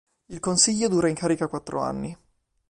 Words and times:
Il 0.29 0.39
Consiglio 0.39 0.87
dura 0.87 1.09
in 1.09 1.13
carica 1.13 1.47
quattro 1.47 1.79
anni. 1.79 2.17